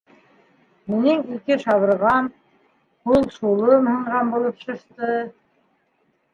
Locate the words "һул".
3.11-3.29